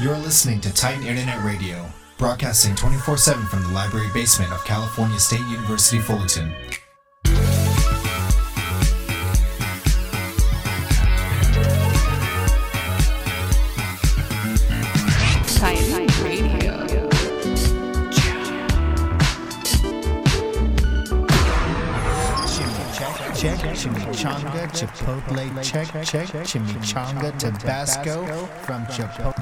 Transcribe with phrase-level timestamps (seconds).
[0.00, 1.84] You're listening to Titan Internet Radio,
[2.16, 6.54] broadcasting 24 7 from the library basement of California State University Fullerton.
[15.58, 16.80] Titan Radio.
[23.40, 29.39] Check, check, chimichanga, chipotle, check, check, chimichanga, Tabasco from Chipotle.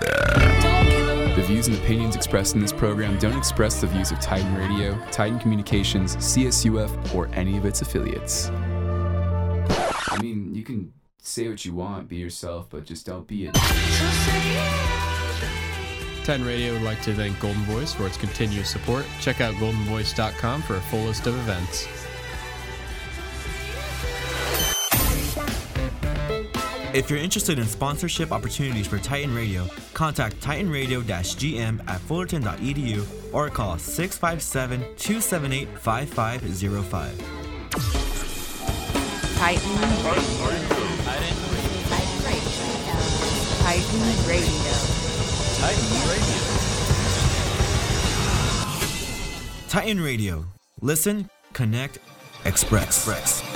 [1.48, 5.38] Views and opinions expressed in this program don't express the views of Titan Radio, Titan
[5.38, 8.50] Communications, CSUF, or any of its affiliates.
[8.50, 10.92] I mean, you can
[11.22, 13.54] say what you want, be yourself, but just don't be it.
[16.22, 19.06] Titan Radio would like to thank Golden Voice for its continuous support.
[19.18, 21.88] Check out goldenvoice.com for a full list of events.
[26.94, 31.02] If you're interested in sponsorship opportunities for Titan Radio, contact Titan Radio
[31.36, 37.18] GM at fullerton.edu or call 657 278 5505.
[39.36, 39.70] Titan
[43.68, 44.48] Titan Radio.
[45.58, 46.38] Titan Radio.
[49.68, 50.44] Titan Radio.
[50.80, 51.98] Listen, connect,
[52.46, 53.47] express.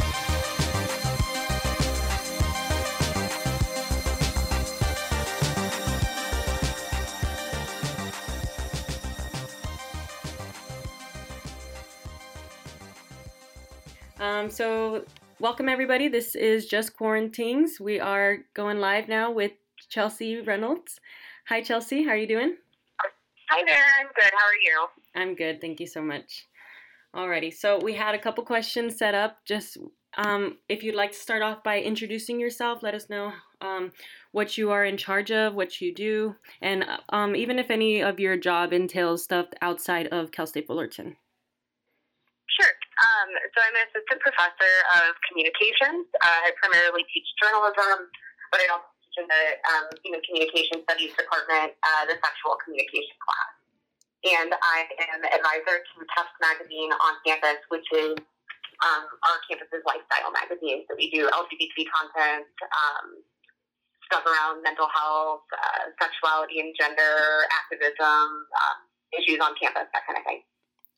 [14.42, 15.04] Um, so,
[15.38, 16.08] welcome everybody.
[16.08, 17.78] This is Just Quarantines.
[17.78, 19.52] We are going live now with
[19.88, 20.98] Chelsea Reynolds.
[21.46, 22.02] Hi, Chelsea.
[22.02, 22.56] How are you doing?
[23.50, 24.32] Hi there, I'm good.
[24.36, 24.86] How are you?
[25.14, 25.60] I'm good.
[25.60, 26.48] Thank you so much.
[27.14, 27.54] Alrighty.
[27.54, 29.38] So, we had a couple questions set up.
[29.44, 29.78] Just
[30.16, 33.92] um, if you'd like to start off by introducing yourself, let us know um,
[34.32, 38.18] what you are in charge of, what you do, and um, even if any of
[38.18, 41.16] your job entails stuff outside of Cal State Fullerton.
[43.00, 46.06] Um, so I'm an assistant professor of communications.
[46.20, 48.12] Uh, I primarily teach journalism,
[48.52, 53.16] but I also teach in the um, human communication studies department, uh, the sexual communication
[53.16, 53.52] class.
[54.22, 58.14] And I am advisor to Tusk Magazine on campus, which is
[58.84, 60.86] um, our campus's lifestyle magazine.
[60.86, 63.24] So we do LGBT content, um,
[64.06, 68.78] stuff around mental health, uh, sexuality and gender, activism, um,
[69.16, 70.40] issues on campus, that kind of thing.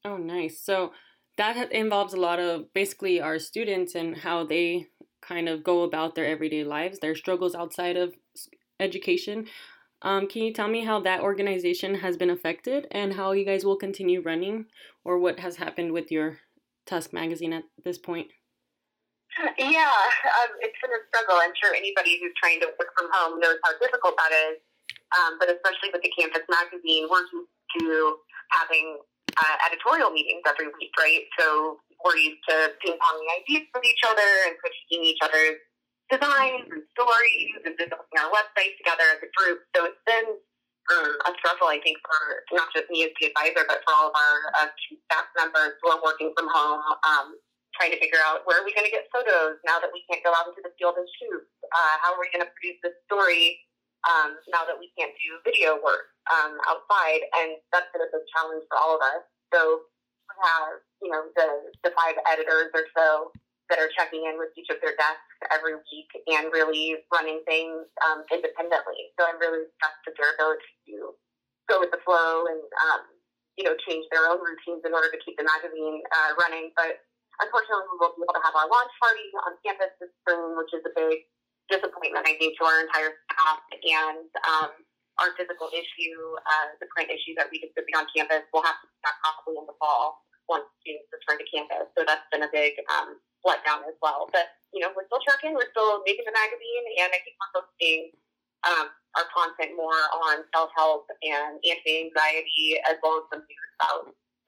[0.04, 0.60] Oh, nice.
[0.60, 0.92] So
[1.36, 4.88] that involves a lot of basically our students and how they
[5.20, 8.14] kind of go about their everyday lives, their struggles outside of
[8.78, 9.46] education.
[10.02, 13.64] Um, can you tell me how that organization has been affected and how you guys
[13.64, 14.66] will continue running,
[15.04, 16.38] or what has happened with your
[16.86, 18.28] Tusk magazine at this point?
[19.58, 21.40] Yeah, um, it's been a struggle.
[21.42, 24.60] I'm sure anybody who's trying to work from home knows how difficult that is.
[25.16, 28.16] Um, but especially with the campus magazine, we're used to
[28.50, 28.98] having
[29.36, 31.24] uh, editorial meetings every week, right?
[31.38, 35.58] So we're used to ping ponging ideas with each other and critiquing each other's
[36.12, 39.64] designs and stories and developing our website together as a group.
[39.72, 40.36] So it's been
[40.92, 44.12] um, a struggle, I think, for not just me as the advisor, but for all
[44.12, 44.70] of our uh,
[45.08, 46.84] staff members who are working from home.
[47.08, 47.40] Um,
[47.74, 50.22] trying to figure out where are we going to get photos now that we can't
[50.22, 51.42] go out into the field and shoot?
[51.74, 53.58] Uh, how are we going to produce this story
[54.08, 57.22] um, now that we can't do video work um, outside?
[57.40, 59.24] And that's been a big challenge for all of us.
[59.52, 59.86] So
[60.28, 60.72] we have,
[61.02, 61.48] you know, the,
[61.84, 63.32] the five editors or so
[63.72, 67.88] that are checking in with each of their desks every week and really running things
[68.04, 69.08] um, independently.
[69.16, 71.16] So I'm really impressed with their ability to
[71.68, 73.08] go with the flow and, um,
[73.56, 76.76] you know, change their own routines in order to keep the magazine uh, running.
[76.76, 77.00] But
[77.40, 80.72] unfortunately, we won't be able to have our launch party on campus this spring, which
[80.76, 81.24] is a big
[81.68, 83.60] disappointment, I think, to our entire staff.
[83.72, 84.70] And um,
[85.22, 88.86] our physical issue, uh, the print issue that we distribute on campus, will have to
[89.06, 91.88] back probably in the fall once students return to campus.
[91.96, 93.16] So that's been a big um,
[93.46, 94.28] letdown as well.
[94.28, 97.54] But, you know, we're still trucking, we're still making the magazine, and I think we're
[97.62, 98.00] focusing
[98.64, 98.86] um,
[99.16, 99.96] our content more
[100.28, 104.02] on self-help and anti-anxiety, as well as some news about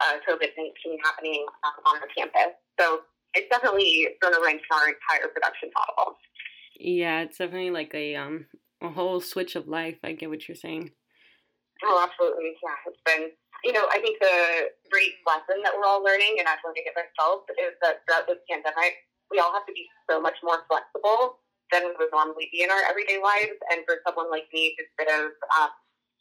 [0.04, 2.56] uh, COVID-19 happening um, on our campus.
[2.80, 6.16] So it's definitely going to wrench our entire production model.
[6.78, 8.46] Yeah, it's definitely like a um
[8.82, 9.96] a whole switch of life.
[10.04, 10.92] I get what you're saying.
[11.84, 12.56] Oh, absolutely.
[12.60, 13.32] Yeah, it's been,
[13.64, 16.96] you know, I think the great lesson that we're all learning, and I've learned it
[16.96, 18.96] myself, is that throughout this pandemic,
[19.28, 21.40] we all have to be so much more flexible
[21.72, 23.60] than we would normally be in our everyday lives.
[23.72, 25.68] And for someone like me who's bit of, um,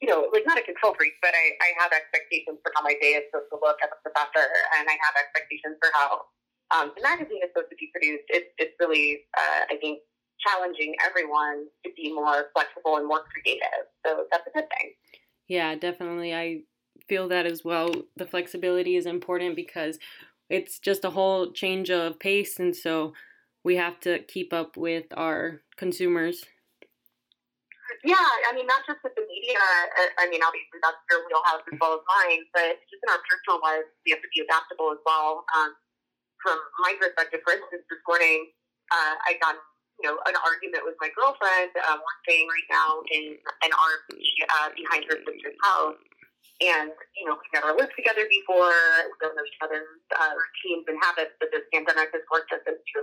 [0.04, 3.00] you know, like not a control freak, but I, I have expectations for how my
[3.00, 6.28] day is supposed to look as a professor, and I have expectations for how
[6.76, 8.28] um, the magazine is supposed to be produced.
[8.28, 10.04] It's, it's really, uh, I think,
[10.40, 13.88] challenging everyone to be more flexible and more creative.
[14.06, 14.94] So that's a good thing.
[15.48, 16.34] Yeah, definitely.
[16.34, 16.62] I
[17.08, 17.94] feel that as well.
[18.16, 20.00] The flexibility is important because
[20.50, 23.14] it's just a whole change of pace, and so
[23.64, 26.46] we have to keep up with our consumers.
[28.04, 29.58] Yeah, I mean, not just with the media.
[29.58, 33.22] uh, I mean, obviously that's your wheelhouse as well as mine, but just in our
[33.26, 35.46] personal lives, we have to be adaptable as well.
[35.54, 35.74] Um,
[36.42, 38.54] from my perspective, for instance, this morning,
[38.94, 39.58] uh, I got
[40.00, 41.72] you know an argument with my girlfriend.
[41.88, 43.24] Um, we're staying right now in
[43.64, 46.00] an RV uh, behind her sister's house,
[46.60, 48.76] and you know we've never lived together before.
[49.08, 52.64] We don't know each other's uh, routines and habits, but this pandemic has forced us
[52.68, 53.00] into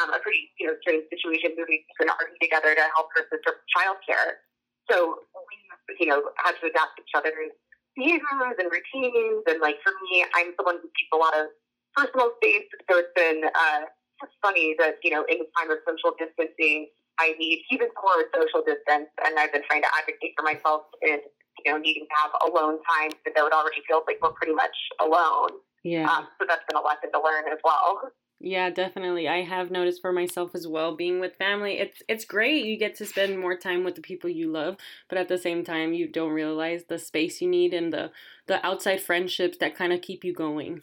[0.00, 3.24] um, a pretty you know strange situation moving to an RV together to help her
[3.32, 4.44] sister with childcare.
[4.92, 5.56] So we
[6.04, 7.56] you know had to adapt each other's
[7.98, 9.42] behaviors and routines.
[9.48, 11.50] And like for me, I'm someone who keeps a lot of
[11.96, 13.82] personal space, so it's been uh,
[14.22, 16.88] it's funny that you know in the time of social distancing,
[17.18, 21.20] I need even more social distance, and I've been trying to advocate for myself in
[21.64, 24.54] you know needing to have alone time, because though it already feels like we're pretty
[24.54, 25.60] much alone.
[25.82, 26.10] Yeah.
[26.10, 28.10] Um, so that's been a lesson to learn as well.
[28.40, 29.26] Yeah, definitely.
[29.26, 31.78] I have noticed for myself as well being with family.
[31.78, 32.64] It's it's great.
[32.64, 34.76] You get to spend more time with the people you love,
[35.08, 38.12] but at the same time you don't realize the space you need and the
[38.46, 40.82] the outside friendships that kind of keep you going.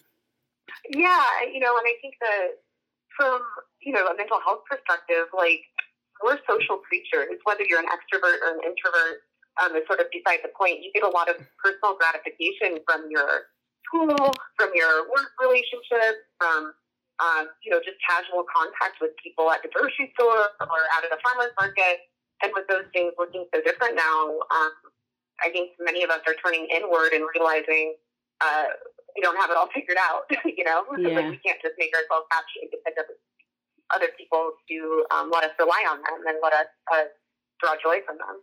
[0.89, 1.23] Yeah,
[1.53, 2.47] you know, and I think that
[3.15, 3.41] from
[3.81, 5.63] you know a mental health perspective, like
[6.23, 7.39] we're social creatures.
[7.43, 9.25] Whether you're an extrovert or an introvert,
[9.61, 10.83] um, is sort of beside the point.
[10.83, 13.51] You get a lot of personal gratification from your
[13.87, 16.75] school, from your work relationships, from
[17.23, 21.11] um, you know just casual contact with people at the grocery store or out at
[21.11, 22.11] the farmers market.
[22.43, 24.73] And with those things looking so different now, um,
[25.39, 27.95] I think many of us are turning inward and realizing.
[28.43, 28.75] Uh,
[29.15, 30.83] we don't have it all figured out, you know.
[30.97, 31.15] Yeah.
[31.15, 33.05] like we can't just make ourselves happy and depend on
[33.95, 37.03] other people to um, let us rely on them and let us uh,
[37.59, 38.41] draw joy from them.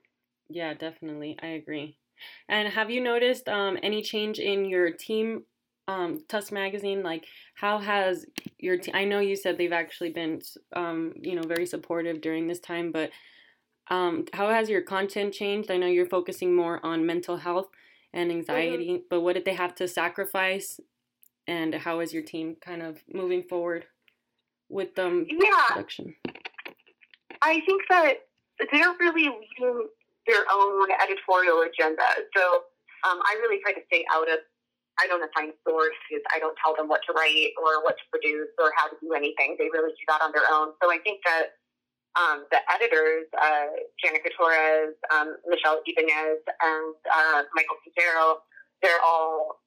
[0.48, 1.38] Yeah, definitely.
[1.42, 1.96] I agree.
[2.48, 5.44] And have you noticed um, any change in your team,
[5.88, 7.02] um, Tusk Magazine?
[7.02, 8.26] Like, how has
[8.58, 8.94] your team?
[8.94, 10.40] I know you said they've actually been,
[10.74, 13.10] um, you know, very supportive during this time, but
[13.90, 15.70] um, how has your content changed?
[15.70, 17.66] I know you're focusing more on mental health
[18.12, 20.80] and anxiety, but what did they have to sacrifice?
[21.46, 23.86] And how is your team kind of moving forward
[24.68, 25.26] with them?
[25.28, 26.14] Yeah, production?
[27.42, 28.14] I think that
[28.70, 29.88] they're really leading
[30.26, 32.06] their own editorial agenda.
[32.36, 32.42] So
[33.08, 34.38] um, I really try to stay out of.
[35.00, 36.20] I don't assign sources.
[36.30, 39.14] I don't tell them what to write or what to produce or how to do
[39.14, 39.56] anything.
[39.58, 40.76] They really do that on their own.
[40.82, 41.56] So I think that
[42.16, 48.42] um, the editors, uh, Janica Torres, um, Michelle Ibanez, and uh, Michael Quintero,
[48.82, 49.60] they're all,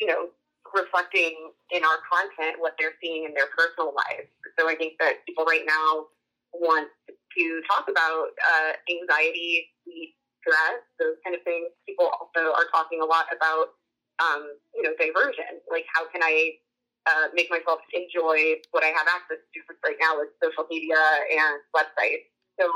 [0.00, 0.28] you know,
[0.74, 4.28] reflecting in our content what they're seeing in their personal lives.
[4.58, 6.06] So I think that people right now
[6.52, 11.70] want to talk about uh, anxiety, sleep, stress, those kind of things.
[11.86, 13.76] People also are talking a lot about,
[14.18, 15.62] um, you know, diversion.
[15.70, 16.58] Like, how can I
[17.06, 21.62] uh, make myself enjoy what I have access to right now with social media and
[21.70, 22.26] websites.
[22.58, 22.66] So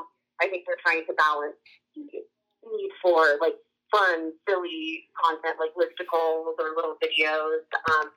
[0.41, 1.59] I think they're trying to balance
[1.94, 3.59] the need for like
[3.91, 8.11] fun, silly content like listicles or little videos, um,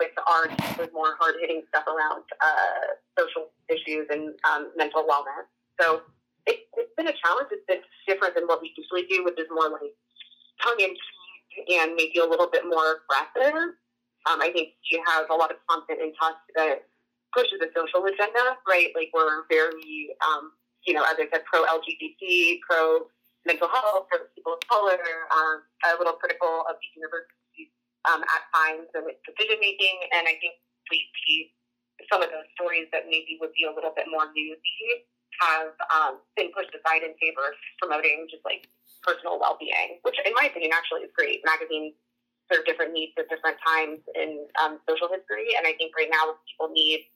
[0.00, 5.46] with art with more hard hitting stuff around uh, social issues and um, mental wellness.
[5.80, 6.02] So
[6.46, 7.48] it, it's been a challenge.
[7.50, 9.94] It's been different than what we usually do, which is more like
[10.62, 13.74] tongue in cheek and maybe a little bit more aggressive.
[14.26, 16.86] Um, I think you have a lot of content in Tusk that
[17.34, 18.90] pushes the social agenda, right?
[18.94, 20.52] Like we're very, um,
[20.86, 23.06] you know, as I said, pro LGBT, pro
[23.46, 24.98] mental health, pro people of color,
[25.30, 27.70] um, a little critical of the university
[28.10, 29.94] um, at times and its decision making.
[30.10, 30.58] And I think
[30.90, 31.54] we see
[32.10, 35.06] some of those stories that maybe would be a little bit more newsy
[35.40, 38.66] have um, been pushed aside in favor of promoting just like
[39.04, 41.44] personal well being, which in my opinion actually is great.
[41.44, 41.94] Magazines
[42.52, 45.54] serve different needs at different times in um, social history.
[45.56, 47.06] And I think right now people need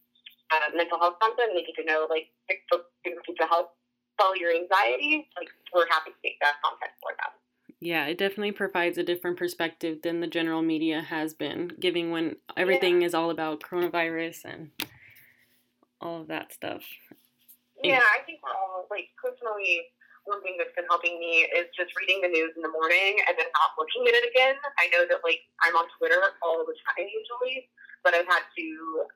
[0.51, 1.53] uh, mental health content.
[1.55, 2.31] They need to know like
[2.71, 3.75] books to help
[4.21, 5.29] solve your anxiety.
[5.37, 7.33] Like we're happy to make that content for them.
[7.81, 12.37] Yeah, it definitely provides a different perspective than the general media has been giving when
[12.57, 14.71] everything is all about coronavirus and
[16.01, 16.83] all of that stuff.
[17.83, 19.87] Yeah, I think we're all like personally.
[20.25, 23.35] One thing that's been helping me is just reading the news in the morning and
[23.35, 24.55] then not looking at it again.
[24.79, 27.69] I know that like I'm on Twitter all the time usually,
[28.05, 28.67] but I've had to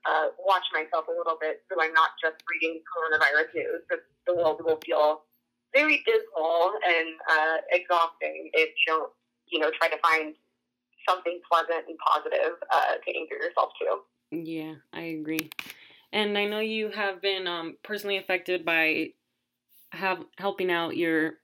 [0.08, 3.82] uh, watch myself a little bit so I'm not just reading coronavirus news
[4.26, 5.22] the world will feel
[5.72, 9.12] very dismal and uh, exhausting if you don't,
[9.48, 10.34] you know, try to find
[11.08, 14.36] something pleasant and positive uh, to anchor yourself to.
[14.36, 15.50] Yeah, I agree.
[16.12, 19.10] And I know you have been um, personally affected by
[19.94, 21.34] have helping out your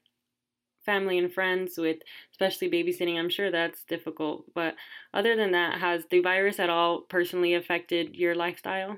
[0.85, 1.99] family and friends with
[2.33, 4.75] especially babysitting i'm sure that's difficult but
[5.13, 8.97] other than that has the virus at all personally affected your lifestyle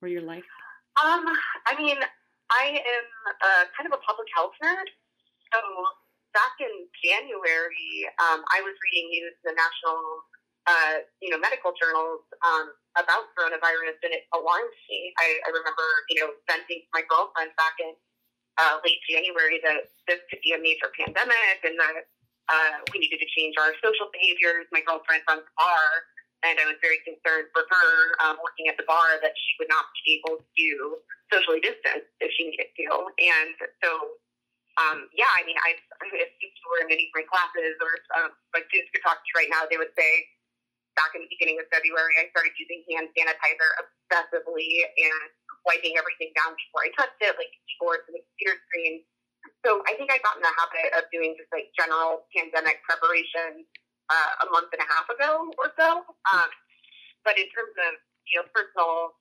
[0.00, 0.44] or your life
[1.00, 1.24] Um,
[1.66, 1.96] I mean,
[2.52, 3.06] I am
[3.40, 4.88] uh, kind of a public health nerd.
[5.52, 5.58] So
[6.36, 10.00] back in January, um, I was reading news in the national,
[10.68, 15.16] uh, you know, medical journals um, about coronavirus, and it alarmed me.
[15.16, 17.96] I, I remember, you know, venting to my girlfriend back in
[18.58, 22.08] uh, late January that this could be a major pandemic, and that
[22.50, 24.66] uh, we needed to change our social behaviors.
[24.72, 25.86] My girlfriend runs a bar,
[26.42, 27.88] and I was very concerned for her
[28.26, 30.66] um, working at the bar that she would not be able to
[31.30, 32.86] socially distance if she needed to.
[33.16, 34.20] And so,
[34.76, 35.78] um, yeah, I mean, I,
[36.12, 39.34] if students were in any free classes or um, my students could talk to you
[39.38, 40.28] right now, they would say,
[40.92, 45.32] back in the beginning of February, I started using hand sanitizer obsessively and
[45.64, 49.02] wiping everything down before I touched it, like keyboards and the computer screen.
[49.66, 53.66] So I think I got in the habit of doing just like general pandemic preparation
[54.10, 56.06] uh, a month and a half ago or so.
[56.30, 56.50] Um,
[57.26, 57.98] but in terms of
[58.30, 59.18] you know personal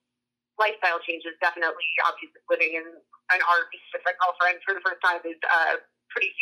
[0.57, 5.21] lifestyle changes, definitely obviously living in an RV with my girlfriend for the first time
[5.25, 6.33] is uh, pretty.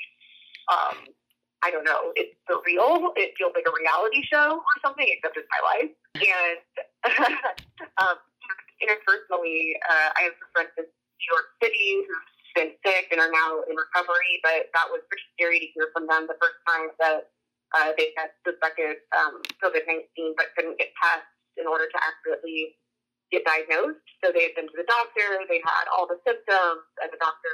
[0.68, 1.12] Um,
[1.60, 2.15] I don't know.
[2.15, 3.12] It's surreal.
[3.20, 5.91] It feels like a reality show or something, except it's my life.
[6.15, 6.60] And
[8.00, 8.15] um,
[8.82, 13.32] interpersonally, uh, I have some friends in New York City who've been sick and are
[13.32, 14.41] now in recovery.
[14.41, 17.29] But that was pretty scary to hear from them the first time that
[17.77, 22.75] uh, they had suspected um, COVID 19 but couldn't get tests in order to accurately
[23.29, 24.01] get diagnosed.
[24.24, 27.53] So they had been to the doctor, they had all the symptoms, and the doctor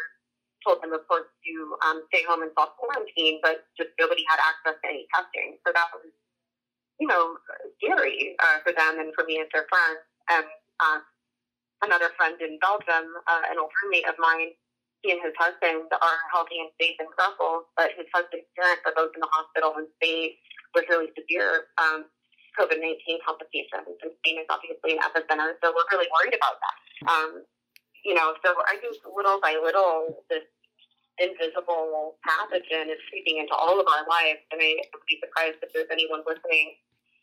[0.64, 1.54] told them, of course, to
[1.86, 5.60] um, stay home and self quarantine, but just nobody had access to any testing.
[5.68, 6.08] So that was,
[6.98, 7.38] you know,
[7.78, 10.02] scary uh, for them and for me as their friends.
[10.32, 10.48] And
[10.80, 11.00] uh,
[11.84, 14.56] another friend in Belgium, uh, an old roommate of mine,
[15.06, 18.96] he and his husband are healthy and safe in Brussels, but his husband's parents are
[18.98, 20.34] both in the hospital in Spain
[20.74, 22.10] with really severe um,
[22.58, 23.86] COVID 19 complications.
[24.02, 26.76] And Spain is obviously an epicenter, so we're really worried about that.
[27.06, 27.32] Um,
[28.02, 30.46] you know, so I think little by little, this
[31.18, 34.42] invisible pathogen is creeping into all of our lives.
[34.52, 36.76] And I would be surprised if there's anyone listening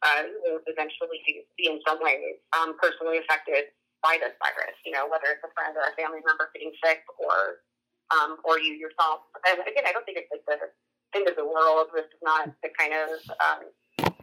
[0.03, 1.23] uh, will eventually
[1.57, 3.71] be in some way um, personally affected
[4.03, 7.07] by this virus, you know, whether it's a friend or a family member getting sick
[7.23, 7.63] or
[8.11, 9.25] um, or you yourself.
[9.47, 10.69] And again, I don't think it's like the
[11.15, 11.95] end of the world.
[11.95, 13.09] This is not the kind of
[13.41, 13.61] um,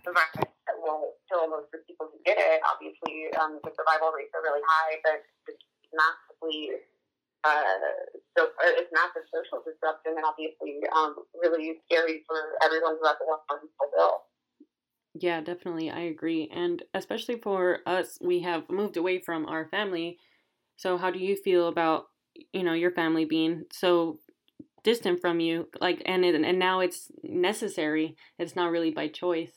[0.04, 2.60] virus that will kill most of the people who get it.
[2.68, 5.64] Obviously, um, the survival rates are really high, but it's
[5.96, 6.84] massively
[7.48, 8.04] uh,
[8.36, 13.16] so uh, it's massive social disruption and obviously um, really scary for everyone who has
[13.24, 13.64] a long-term
[13.96, 14.28] bill.
[15.14, 15.90] Yeah, definitely.
[15.90, 16.50] I agree.
[16.54, 20.20] And especially for us, we have moved away from our family.
[20.78, 22.06] So, how do you feel about,
[22.54, 24.20] you know, your family being so
[24.84, 25.68] distant from you?
[25.82, 28.16] Like, and it, and now it's necessary.
[28.38, 29.52] It's not really by choice.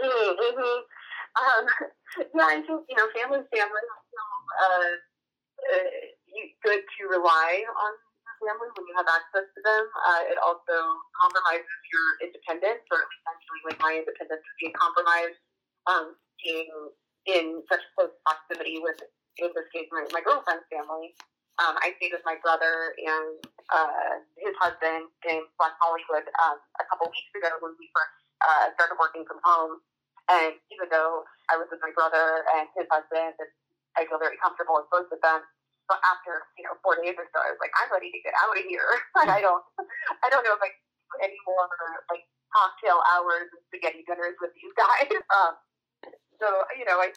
[0.00, 0.62] Mm-hmm.
[1.36, 1.66] Um,
[2.34, 3.80] yeah, I think you know, family, family.
[4.60, 4.96] Uh,
[5.66, 5.90] uh,
[6.62, 7.92] good to rely on
[8.40, 9.84] family when you have access to them.
[10.04, 10.76] Uh, it also
[11.16, 15.40] compromises your independence, or at least actually, like my independence is being compromised.
[15.86, 16.70] Um, being
[17.26, 18.98] in such close proximity with,
[19.38, 21.14] in this case, my, my girlfriend's family.
[21.56, 23.40] Um, I stayed with my brother and
[23.72, 28.14] uh, his husband in West Hollywood um, a couple weeks ago when we first
[28.44, 29.80] uh, started working from home.
[30.28, 33.50] And even though I was with my brother and his husband, and
[33.96, 35.40] I feel very comfortable with both of them,
[35.94, 38.54] after you know four days or so, I was like, I'm ready to get out
[38.54, 38.90] of here.
[39.30, 39.62] I don't,
[40.24, 41.70] I don't know if I can do any more
[42.10, 45.10] like cocktail hours and spaghetti dinners with these guys.
[45.30, 45.52] Um,
[46.42, 47.14] so you know, I,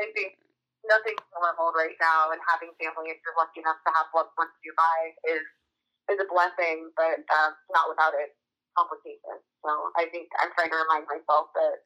[0.00, 0.40] I think
[0.88, 4.54] nothing's normal right now, and having family, if you're lucky enough to have loved ones
[4.64, 5.44] nearby, is
[6.08, 8.32] is a blessing, but um, not without its
[8.72, 9.44] complications.
[9.60, 11.84] So I think I'm trying to remind myself that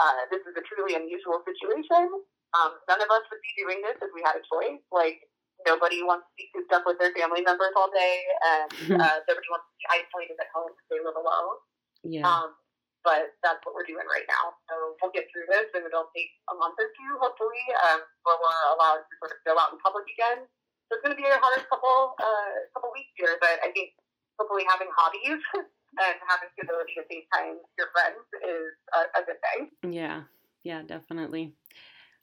[0.00, 2.10] uh, this is a truly unusual situation.
[2.50, 4.82] Um, none of us would be doing this if we had a choice.
[4.90, 5.22] Like
[5.66, 8.70] nobody wants to be cooped up with their family members all day, and
[9.02, 11.56] uh, nobody wants to be isolated at home because they live alone.
[12.04, 12.24] Yeah.
[12.24, 12.56] Um,
[13.00, 14.52] but that's what we're doing right now.
[14.68, 18.36] So we'll get through this, and it'll take a month or two, hopefully, um, where
[18.36, 20.44] we're allowed to sort of go out in public again.
[20.88, 23.96] So it's going to be a hard couple uh, couple weeks here, but I think
[24.36, 25.40] hopefully having hobbies
[26.04, 29.60] and having the ability to FaceTime your friends is a, a good thing.
[29.86, 30.28] Yeah,
[30.64, 31.54] yeah, definitely.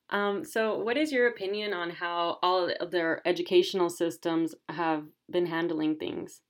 [0.10, 5.48] Um, so, what is your opinion on how all of their educational systems have been
[5.48, 6.42] handling things?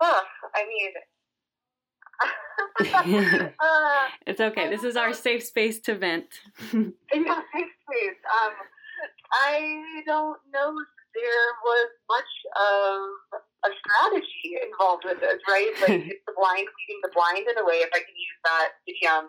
[0.00, 0.22] Oh,
[0.54, 0.92] I mean,
[3.60, 4.70] uh, It's okay.
[4.70, 6.26] This is our safe space to vent.
[6.72, 8.16] yeah, thanks, please.
[8.42, 8.52] Um,
[9.32, 15.72] I don't know if there was much of a strategy involved involved with this, right?
[15.82, 18.68] Like it's the blind leading the blind in a way, if I can use that
[18.88, 19.28] idiom.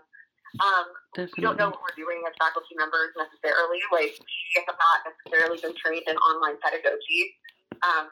[0.60, 3.79] Um, we don't know what we're doing as faculty members necessarily.
[3.88, 7.39] Like we have not necessarily been trained in online pedagogy.
[7.81, 8.12] Um,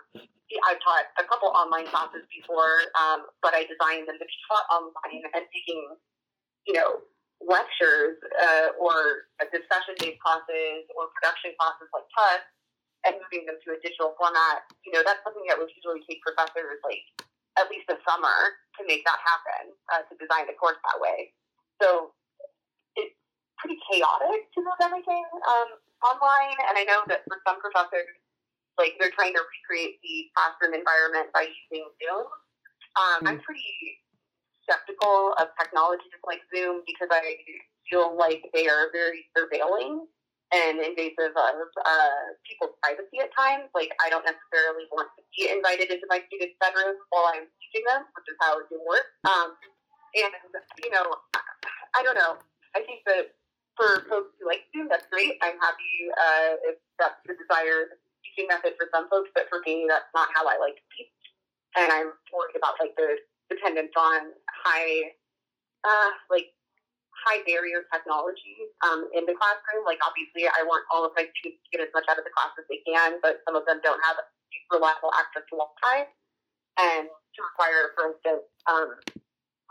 [0.66, 4.66] I've taught a couple online classes before, um, but I designed them to be taught
[4.72, 5.94] online and taking,
[6.66, 7.06] you know,
[7.44, 12.46] lectures uh, or discussion-based classes or production classes like Tusk
[13.08, 14.68] and moving them to a digital format.
[14.84, 17.06] You know, that's something that would usually take professors like
[17.56, 21.32] at least a summer to make that happen, uh, to design the course that way.
[21.80, 22.12] So
[23.60, 25.70] pretty chaotic to move everything um,
[26.04, 26.58] online.
[26.68, 28.10] And I know that for some professors,
[28.80, 32.26] like they're trying to recreate the classroom environment by using Zoom.
[32.96, 34.00] Um, I'm pretty
[34.64, 37.36] skeptical of technologies like Zoom because I
[37.90, 40.08] feel like they are very surveilling
[40.50, 43.70] and invasive of uh, people's privacy at times.
[43.78, 47.86] Like, I don't necessarily want to be invited into my students' bedroom while I'm teaching
[47.86, 49.14] them, which is how Zoom works.
[49.30, 49.54] Um,
[50.18, 50.34] and,
[50.82, 51.06] you know,
[51.94, 52.42] I don't know.
[52.74, 53.38] I think that
[53.80, 55.40] for folks who like Zoom, that's great.
[55.40, 57.96] I'm happy uh, if that's the desired
[58.28, 61.16] teaching method for some folks, but for me, that's not how I like to teach.
[61.80, 63.16] And I'm worried about like the
[63.48, 65.16] dependence on high,
[65.88, 66.52] uh, like
[67.16, 69.88] high barrier technology um, in the classroom.
[69.88, 72.36] Like obviously, I want all of my students to get as much out of the
[72.36, 74.20] class as they can, but some of them don't have
[74.70, 76.06] reliable access to Wi-Fi,
[76.78, 78.90] and to require, for instance, um,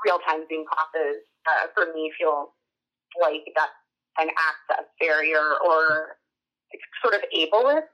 [0.03, 2.55] real-time Zoom classes uh, for me feel
[3.23, 3.78] like that's
[4.19, 6.19] an access barrier or
[7.03, 7.89] sort of ableist,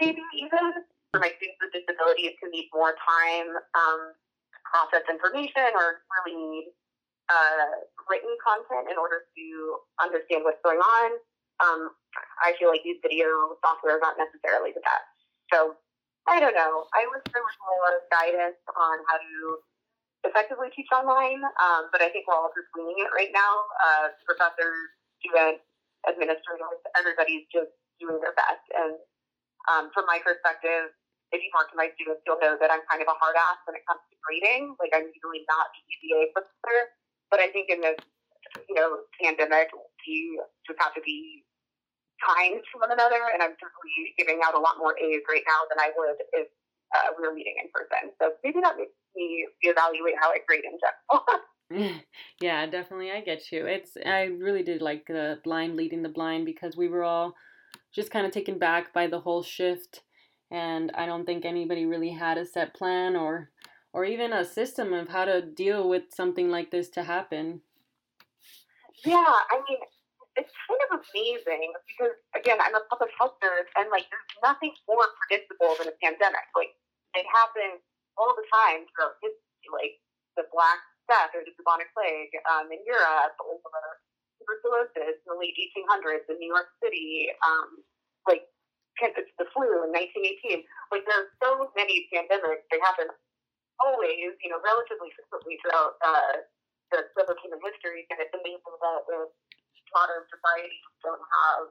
[0.00, 4.00] maybe even for my students with disabilities who need more time um,
[4.52, 6.66] to process information or really need
[7.28, 9.44] uh, written content in order to
[10.02, 11.08] understand what's going on.
[11.58, 11.80] Um,
[12.44, 15.08] I feel like these video software is not necessarily the best.
[15.52, 15.76] So
[16.28, 16.86] I don't know.
[16.92, 19.32] I wish there was more guidance on how to
[20.26, 23.62] effectively teach online, um, but I think we're all just winging it right now.
[23.78, 24.90] Uh, professors,
[25.22, 25.65] students,
[26.08, 28.64] administrators, everybody's just doing their best.
[28.74, 28.94] And
[29.70, 30.94] um, from my perspective,
[31.34, 33.58] if you talk to my students, you'll know that I'm kind of a hard ass
[33.66, 34.78] when it comes to grading.
[34.78, 36.78] Like I'm usually not the EBA professor,
[37.30, 37.98] but I think in this,
[38.70, 39.74] you know, pandemic,
[40.06, 41.42] we just have to be
[42.22, 43.18] kind to one another.
[43.34, 46.46] And I'm certainly giving out a lot more A's right now than I would if
[46.94, 48.14] uh, we were meeting in person.
[48.22, 51.26] So maybe that makes me reevaluate how I grade in general.
[52.40, 53.10] yeah, definitely.
[53.10, 53.66] I get you.
[53.66, 57.34] It's I really did like the blind leading the blind because we were all
[57.92, 60.02] just kind of taken back by the whole shift,
[60.50, 63.50] and I don't think anybody really had a set plan or
[63.92, 67.62] or even a system of how to deal with something like this to happen.
[69.04, 69.80] Yeah, I mean,
[70.36, 74.72] it's kind of amazing because again, I'm a public health nurse, and like, there's nothing
[74.86, 76.46] more predictable than a pandemic.
[76.54, 76.76] Like,
[77.16, 77.82] it happens
[78.16, 79.96] all the time throughout history, like
[80.36, 83.58] the Black Death or the bubonic plague um, in Europe, or
[84.38, 87.82] tuberculosis in the late 1800s in New York City, um,
[88.26, 88.46] like
[89.00, 90.64] the flu in 1918.
[90.90, 92.64] Like, there's so many pandemics.
[92.72, 93.12] They happen
[93.78, 96.42] always, you know, relatively frequently throughout uh,
[96.90, 99.28] the of human history, and it's amazing that the
[99.92, 101.68] modern society don't have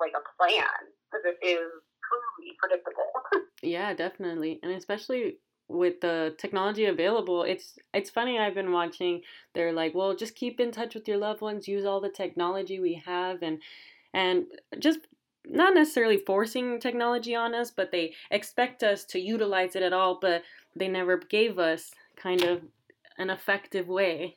[0.00, 1.70] like a plan because it is
[2.02, 3.12] truly predictable.
[3.62, 5.38] yeah, definitely, and especially
[5.68, 9.22] with the technology available it's it's funny i've been watching
[9.54, 12.78] they're like well just keep in touch with your loved ones use all the technology
[12.78, 13.60] we have and
[14.12, 14.44] and
[14.78, 15.00] just
[15.46, 20.18] not necessarily forcing technology on us but they expect us to utilize it at all
[20.20, 20.42] but
[20.76, 22.62] they never gave us kind of
[23.18, 24.36] an effective way.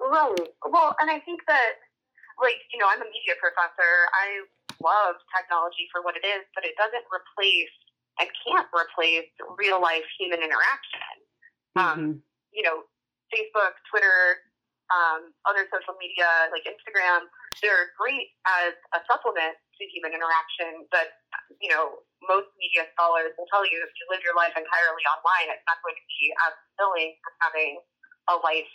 [0.00, 0.48] Right.
[0.68, 1.80] Well and i think that
[2.40, 4.08] like you know i'm a media professor.
[4.12, 4.44] I
[4.84, 7.72] love technology for what it is but it doesn't replace
[8.20, 11.16] and can't replace real life human interaction.
[11.76, 12.00] Um, mm-hmm.
[12.00, 12.88] Um, you know,
[13.28, 14.40] Facebook, Twitter,
[14.88, 17.26] um, other social media like Instagram,
[17.60, 20.88] they're great as a supplement to human interaction.
[20.88, 21.12] But,
[21.60, 25.52] you know, most media scholars will tell you if you live your life entirely online,
[25.52, 27.72] it's not going to be as fulfilling as having
[28.32, 28.72] a life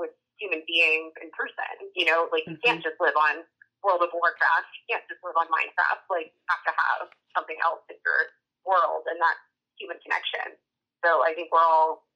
[0.00, 1.92] with human beings in person.
[1.94, 2.58] You know, like mm-hmm.
[2.58, 2.90] you can't mm-hmm.
[2.90, 3.46] just live on
[3.86, 4.70] World of Warcraft.
[4.82, 6.06] You can't just live on Minecraft.
[6.10, 8.30] Like, you have to have something else that you're
[8.66, 9.38] world and that
[9.78, 10.56] human connection.
[11.02, 12.06] So I think we're all,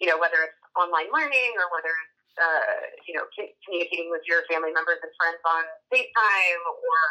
[0.00, 3.26] you know, whether it's online learning or whether it's, uh, you know,
[3.66, 7.02] communicating with your family members and friends on FaceTime or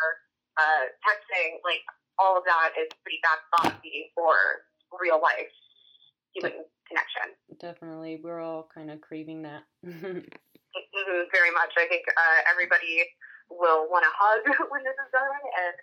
[0.57, 1.83] uh, texting, like
[2.17, 3.21] all of that is pretty
[3.53, 4.65] prophecy for
[4.97, 5.51] real life
[6.33, 7.33] human connection.
[7.59, 8.21] Definitely.
[8.21, 9.63] We're all kind of craving that.
[9.85, 10.21] mm-hmm,
[11.33, 11.73] very much.
[11.77, 13.03] I think uh, everybody
[13.49, 15.75] will want a hug when this is done and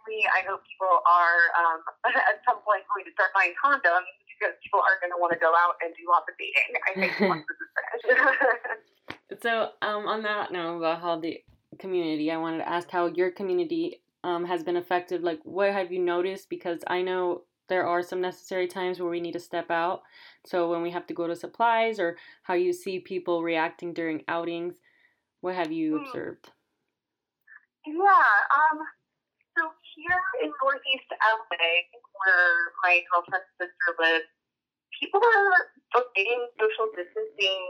[0.00, 4.08] certainly, I hope people are um, at some point going to start buying condoms
[4.38, 6.76] because people are going to want to go out and do lots of dating.
[6.88, 9.42] I think once this is finished.
[9.42, 11.42] So, um, on that note about how the
[11.78, 15.22] community, I wanted to ask how your community um, has been affected.
[15.22, 16.50] Like, what have you noticed?
[16.50, 20.02] Because I know there are some necessary times where we need to step out.
[20.46, 24.24] So, when we have to go to supplies or how you see people reacting during
[24.26, 24.74] outings,
[25.42, 26.04] what have you Hmm.
[26.06, 26.50] observed?
[27.86, 27.94] Yeah.
[27.94, 28.78] Um.
[29.96, 31.70] Here in Northeast LA,
[32.22, 32.54] where
[32.86, 34.30] my girlfriend's sister lives,
[34.94, 35.56] people are
[35.98, 37.62] obeying social distancing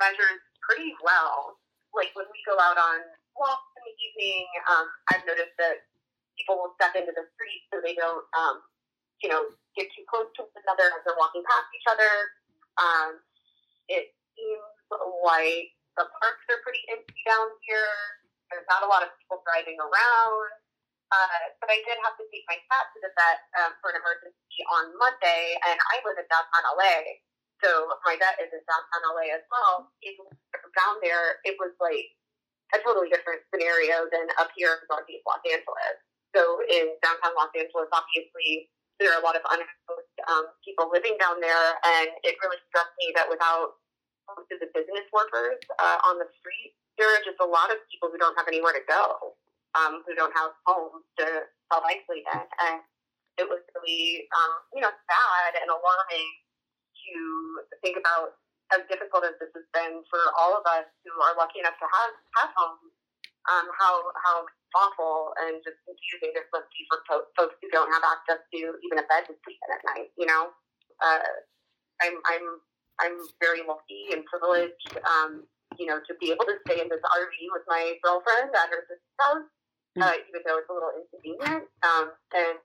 [0.00, 1.56] measures pretty well.
[1.96, 3.00] Like when we go out on
[3.36, 5.88] walks in the evening, um, I've noticed that
[6.36, 8.64] people will step into the street so they don't, um,
[9.24, 12.12] you know, get too close to one another as they're walking past each other.
[12.80, 13.10] Um,
[13.88, 14.72] it seems
[15.24, 17.96] like the parks are pretty empty down here.
[18.52, 20.61] There's not a lot of people driving around.
[21.12, 24.00] Uh, but I did have to take my cat to the vet um, for an
[24.00, 27.20] emergency on Monday, and I live in downtown LA.
[27.60, 29.92] So my vet is in downtown LA as well.
[30.00, 30.16] It,
[30.72, 32.08] down there, it was like
[32.72, 35.96] a totally different scenario than up here in Northeast Los Angeles.
[36.32, 41.20] So in downtown Los Angeles, obviously, there are a lot of unhoused um, people living
[41.20, 43.76] down there, and it really struck me that without
[44.32, 47.76] most of the business workers uh, on the street, there are just a lot of
[47.92, 49.36] people who don't have anywhere to go,
[49.74, 51.26] um, who don't have homes to
[51.72, 52.44] self-isolate in.
[52.44, 52.80] And
[53.40, 56.28] it was really, um, you know, sad and alarming
[57.02, 57.16] to
[57.80, 58.36] think about
[58.72, 61.88] as difficult as this has been for all of us who are lucky enough to
[61.88, 62.92] have, have homes,
[63.52, 64.36] um, how, how
[64.72, 68.58] awful and just confusing this must be for po- folks who don't have access to
[68.80, 70.52] even a bed to sleep in at night, you know?
[71.04, 71.20] Uh,
[72.00, 72.46] I'm, I'm,
[73.00, 75.44] I'm very lucky and privileged, um,
[75.76, 78.84] you know, to be able to stay in this RV with my girlfriend at her
[78.88, 79.48] sister's house,
[80.00, 81.68] uh, even though it's a little inconvenient.
[81.84, 82.58] Um, and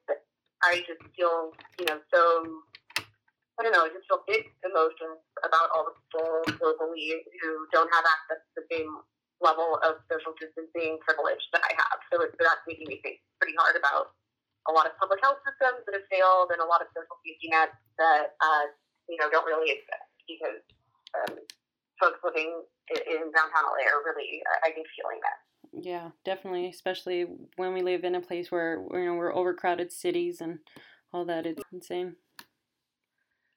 [0.63, 2.21] I just feel, you know, so
[3.57, 7.89] I don't know, I just feel big emotions about all the people globally who don't
[7.89, 8.89] have access to the same
[9.41, 11.97] level of social distancing privilege that I have.
[12.13, 14.13] So it, that's making me think pretty hard about
[14.69, 17.49] a lot of public health systems that have failed and a lot of social safety
[17.49, 18.65] nets that, uh,
[19.09, 20.61] you know, don't really exist because
[21.17, 21.33] um,
[21.97, 22.61] folks living
[22.93, 25.46] in, in downtown LA are really, I think, feeling that.
[25.73, 30.41] Yeah, definitely, especially when we live in a place where you know we're overcrowded cities
[30.41, 30.59] and
[31.13, 31.45] all that.
[31.45, 32.15] It's insane.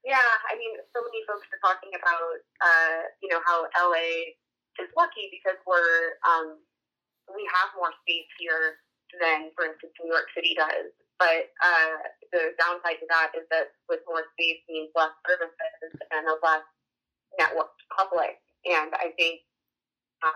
[0.05, 4.33] Yeah, I mean, so many folks are talking about, uh, you know, how LA
[4.81, 6.57] is lucky because we're, um,
[7.29, 8.81] we have more space here
[9.21, 10.89] than, for instance, New York City does.
[11.21, 12.01] But uh,
[12.33, 16.65] the downside to that is that with more space means less services and a less
[17.37, 18.41] networked public.
[18.65, 19.45] And I think
[20.25, 20.33] know,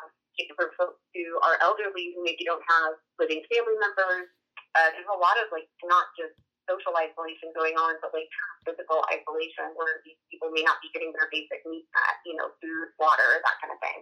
[0.58, 4.30] for folks who are elderly who maybe don't have living family members,
[4.74, 6.34] uh, there's a lot of like not just
[6.68, 8.28] social isolation going on, but like
[8.64, 12.50] physical isolation where these people may not be getting their basic needs met, you know,
[12.58, 13.98] food, water, that kind of thing.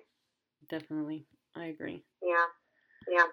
[0.71, 2.05] Definitely, I agree.
[2.23, 2.47] Yeah,
[3.09, 3.29] yeah.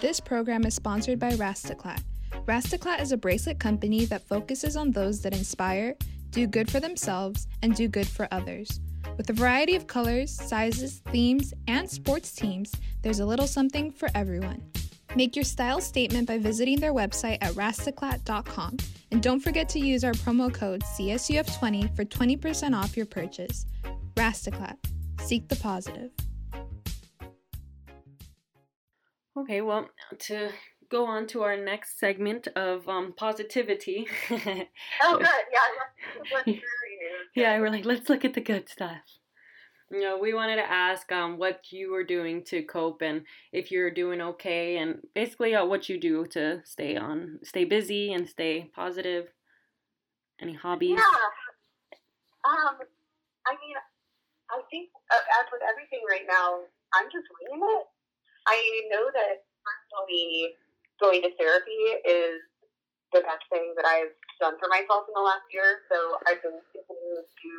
[0.00, 2.02] This program is sponsored by Rastaclat.
[2.46, 5.96] Rastaclat is a bracelet company that focuses on those that inspire,
[6.30, 8.80] do good for themselves, and do good for others.
[9.16, 14.08] With a variety of colors, sizes, themes, and sports teams, there's a little something for
[14.14, 14.62] everyone.
[15.16, 18.76] Make your style statement by visiting their website at rastaclat.com.
[19.10, 23.64] And don't forget to use our promo code CSUF20 for 20% off your purchase.
[24.14, 24.76] Rastaclat.
[25.20, 26.10] Seek the positive.
[29.36, 30.50] Okay, well, to
[30.90, 34.06] go on to our next segment of um, positivity.
[35.00, 35.26] Oh, good.
[35.26, 36.60] Yeah, let's, let's hear you.
[37.34, 39.02] Yeah, we're like, let's look at the good stuff.
[39.90, 43.70] You know, we wanted to ask um, what you were doing to cope and if
[43.70, 48.28] you're doing okay, and basically uh, what you do to stay on, stay busy and
[48.28, 49.28] stay positive.
[50.40, 50.98] Any hobbies?
[50.98, 51.28] Yeah.
[52.44, 52.76] Um,
[53.46, 53.76] I mean,
[54.50, 56.60] I think uh, as with everything right now,
[56.94, 57.86] I'm just winging it.
[58.46, 58.56] I
[58.90, 60.54] know that personally,
[61.00, 62.42] going to therapy is
[63.12, 65.82] the best thing that I've done for myself in the last year.
[65.90, 67.52] So I've been continuing to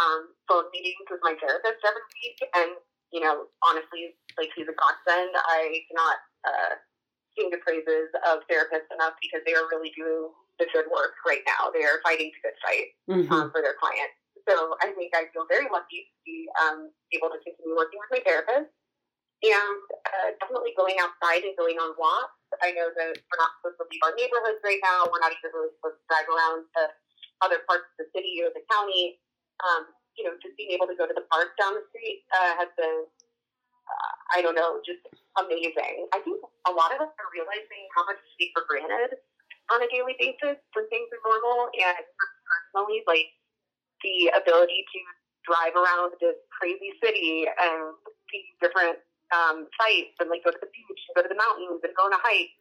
[0.00, 2.70] um, phone meetings with my therapist every week, and
[3.12, 5.32] you know, honestly, like he's a godsend.
[5.36, 6.16] I cannot
[6.48, 6.72] uh,
[7.36, 11.44] sing the praises of therapists enough because they are really doing the good work right
[11.44, 11.68] now.
[11.72, 13.28] They are fighting the good fight Mhm.
[13.32, 14.16] um, for their clients.
[14.48, 18.10] So I think I feel very lucky to be um, able to continue working with
[18.10, 18.72] my therapist
[19.42, 22.38] and uh, definitely going outside and going on walks.
[22.62, 25.08] I know that we're not supposed to leave our neighborhoods right now.
[25.10, 26.82] We're not even really supposed to drive around to
[27.42, 29.18] other parts of the city or the county.
[29.66, 32.54] Um, you know, just being able to go to the park down the street uh,
[32.60, 35.02] has been, uh, I don't know, just
[35.40, 36.06] amazing.
[36.12, 39.16] I think a lot of us are realizing how much we take for granted
[39.72, 41.72] on a daily basis when things are normal.
[41.72, 43.32] And personally, like
[44.04, 45.00] the ability to
[45.48, 47.96] drive around this crazy city and
[48.30, 49.00] see different
[49.32, 52.14] um, sites and like go to the beach, go to the mountains, and go on
[52.14, 52.52] a hike.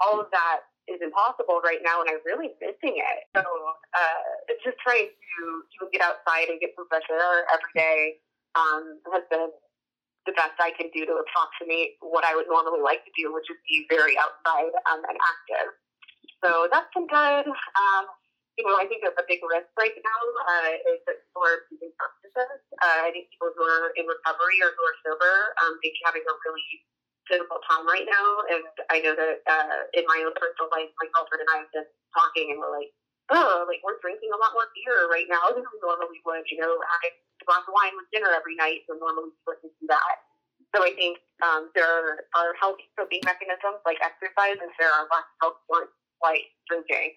[0.00, 3.18] All of that is impossible right now, and I'm really missing it.
[3.36, 4.22] So uh,
[4.64, 5.42] just trying to
[5.78, 8.20] to get outside and get some fresh air every day
[8.56, 9.52] um, has been
[10.26, 13.46] the best I can do to approximate what I would normally like to do, which
[13.46, 15.70] is be very outside um, and active.
[16.42, 17.46] So that's been good.
[17.46, 18.04] Um,
[18.56, 21.92] you know, I think a big risk right now uh, is that people are using
[22.00, 22.60] substances.
[22.80, 26.24] Uh, I think people who are in recovery or who are sober, um, they having
[26.24, 26.80] a really
[27.28, 28.28] difficult time right now.
[28.48, 31.72] And I know that uh, in my own personal life, my girlfriend and I have
[31.76, 32.96] been talking, and we're like,
[33.28, 36.48] oh, like we're drinking a lot more beer right now than we normally would.
[36.48, 39.68] You know, having a glass of wine with dinner every night, so normally we wouldn't
[39.68, 40.24] do that.
[40.72, 45.28] So I think um, there are healthy coping mechanisms like exercise, and there are less
[45.44, 47.16] healthy ones like drinking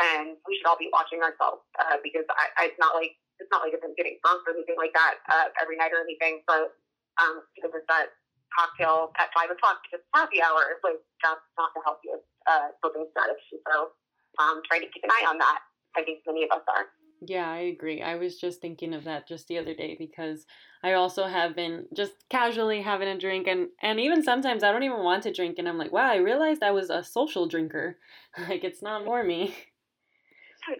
[0.00, 3.52] and we should all be watching ourselves uh, because I, I, it's not like it's
[3.52, 6.72] not like I'm getting drunk or anything like that uh, every night or anything, but
[7.20, 8.16] um, because it's that
[8.52, 13.04] cocktail at five o'clock because it's happy hour, like that's not the healthiest uh, coping
[13.12, 13.60] strategy.
[13.68, 13.92] So
[14.40, 15.60] um, trying to keep an eye on that.
[15.96, 16.92] I think many of us are.
[17.20, 18.02] Yeah, I agree.
[18.02, 20.46] I was just thinking of that just the other day because
[20.82, 24.82] I also have been just casually having a drink and and even sometimes I don't
[24.82, 27.98] even want to drink and I'm like, wow, I realized I was a social drinker.
[28.48, 29.54] like it's not for me.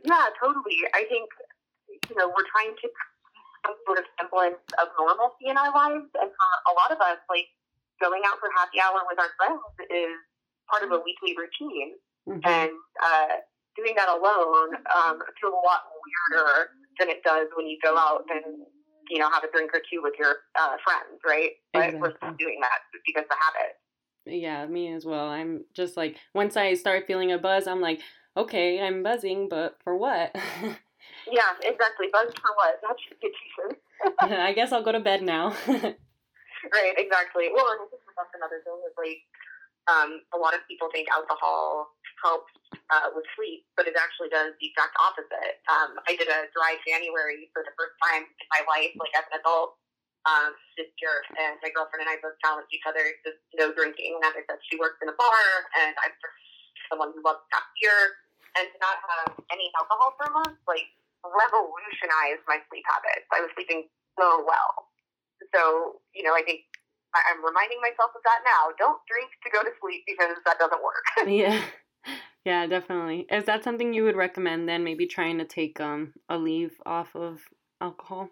[0.04, 0.82] Yeah, totally.
[0.94, 1.30] I think,
[2.10, 2.88] you know, we're trying to
[3.66, 6.06] some sort of semblance of normalcy in our lives.
[6.14, 7.46] And for a lot of us, like
[8.00, 10.14] going out for happy hour with our friends is
[10.70, 11.98] part of a weekly routine.
[12.28, 12.46] Mm-hmm.
[12.46, 13.42] And uh,
[13.76, 18.24] doing that alone um, feels a lot weirder than it does when you go out
[18.30, 18.66] and,
[19.10, 21.52] you know, have a drink or two with your uh, friends, right?
[21.72, 23.76] But we're still doing that because of habit.
[24.26, 25.28] Yeah, me as well.
[25.28, 28.00] I'm just like, once I start feeling a buzz, I'm like,
[28.36, 30.34] okay, I'm buzzing, but for what?
[31.30, 32.08] yeah, exactly.
[32.12, 32.80] Buzz for what?
[32.82, 33.76] That should get you
[34.20, 35.54] I guess I'll go to bed now.
[35.68, 37.48] right, exactly.
[37.54, 39.22] Well, and this is another thing is like
[39.86, 42.50] um, a lot of people think alcohol helps
[42.90, 45.62] uh, with sleep, but it actually does the exact opposite.
[45.70, 49.26] Um, I did a dry January for the first time in my life, like as
[49.30, 49.78] an adult
[50.26, 50.90] um, this
[51.38, 54.18] and my girlfriend and I both challenged each other to no drinking.
[54.18, 55.46] And as I said, she works in a bar,
[55.78, 56.12] and I'm
[56.90, 58.18] someone who loves craft beer
[58.58, 60.90] and to not have any alcohol for a month, like
[61.22, 63.26] revolutionized my sleep habits.
[63.30, 63.86] I was sleeping
[64.18, 64.90] so well.
[65.54, 66.66] So, you know, I think
[67.14, 68.74] I'm reminding myself of that now.
[68.78, 71.04] Don't drink to go to sleep because that doesn't work.
[71.26, 71.62] yeah.
[72.46, 73.26] Yeah, definitely.
[73.26, 77.10] Is that something you would recommend then maybe trying to take um a leave off
[77.16, 77.42] of
[77.80, 78.30] alcohol?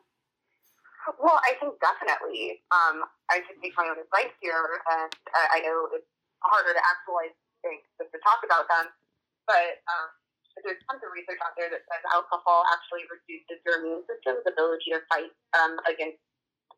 [1.18, 2.62] Well, I think definitely.
[2.72, 6.08] Um, I should take my own advice here, and I know it's
[6.40, 8.88] harder to actualize things than to talk about them,
[9.44, 10.08] but um,
[10.62, 14.94] there's tons of research out there that says alcohol actually reduces your immune system's ability
[14.94, 16.22] to fight um, against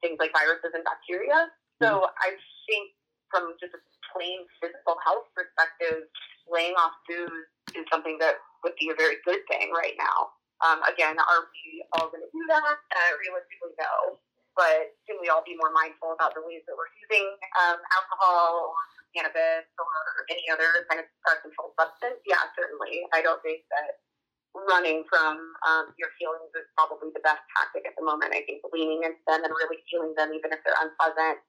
[0.00, 1.52] things like viruses and bacteria.
[1.82, 2.24] So mm-hmm.
[2.24, 2.30] I
[2.68, 2.96] think
[3.28, 3.80] from just a
[4.14, 6.08] plain physical health perspective,
[6.48, 10.32] laying off booze is something that would be a very good thing right now.
[10.64, 12.64] Um, again, are we all going to do that?
[12.64, 14.16] Uh, realistically, no.
[14.56, 17.28] But can we all be more mindful about the ways that we're using
[17.60, 18.80] um, alcohol or
[19.16, 19.88] cannabis or
[20.28, 21.08] any other kind of
[21.40, 23.08] controlled substance, yeah, certainly.
[23.16, 24.04] I don't think that
[24.52, 28.32] running from um, your feelings is probably the best tactic at the moment.
[28.36, 31.40] I think leaning into them and really feeling them, even if they're unpleasant,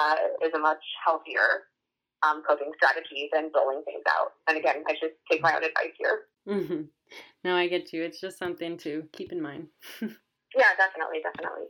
[0.00, 0.14] uh,
[0.46, 1.68] is a much healthier
[2.22, 4.32] um, coping strategy than doling things out.
[4.48, 6.20] And again, I should take my own advice here.
[6.48, 6.82] Mm-hmm.
[7.44, 8.02] No, I get you.
[8.02, 9.68] It's just something to keep in mind.
[10.00, 11.66] yeah, definitely, definitely.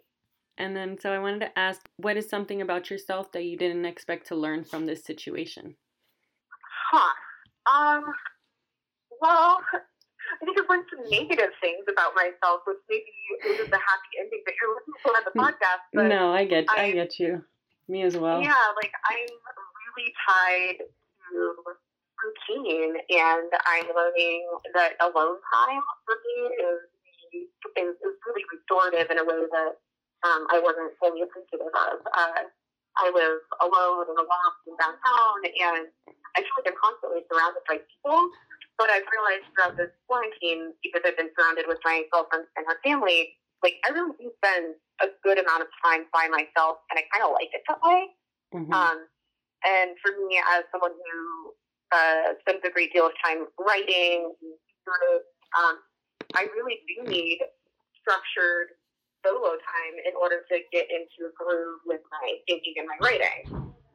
[0.59, 3.87] And then, so I wanted to ask, what is something about yourself that you didn't
[3.87, 5.77] expect to learn from this situation?
[6.93, 7.15] Huh.
[7.73, 8.05] Um.
[9.23, 14.13] Well, I think I've learned some negative things about myself, which maybe isn't the happy
[14.19, 15.83] ending that you're looking for on the podcast.
[15.93, 17.43] But no, I get, I, I get you.
[17.91, 18.39] Me as well.
[18.39, 21.39] Yeah, like I'm really tied to
[22.23, 24.47] routine, and I'm learning
[24.79, 26.79] that alone time for me is
[27.35, 29.73] is, is really restorative in a way that
[30.23, 31.99] um, I wasn't fully appreciative of.
[32.15, 32.47] Uh,
[33.03, 34.27] I live alone in a
[34.71, 35.91] in downtown, and
[36.39, 38.31] I feel like I'm constantly surrounded by people.
[38.79, 42.79] But I've realized throughout this quarantine, because I've been surrounded with my girlfriend and her
[42.87, 47.05] family, like I really do spend a good amount of time by myself, and I
[47.13, 48.03] kind of like it that way.
[48.55, 48.73] Mm-hmm.
[48.73, 48.99] Um,
[49.65, 51.53] and for me, as someone who
[51.93, 54.33] uh, spends a great deal of time writing,
[55.57, 55.77] um,
[56.35, 57.41] I really do need
[58.01, 58.77] structured
[59.21, 63.45] solo time in order to get into a groove with my thinking and my writing.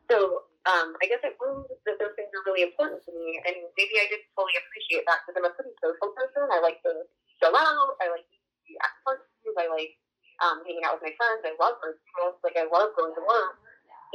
[0.06, 3.58] So um, I guess it proves that those things are really important to me, and
[3.74, 6.46] maybe I didn't fully appreciate that because I'm a pretty social person.
[6.54, 7.10] I like to
[7.42, 8.14] go out, I
[10.44, 11.44] um, hanging out with my friends.
[11.46, 12.40] I love virtual.
[12.44, 13.56] Like I love going to work,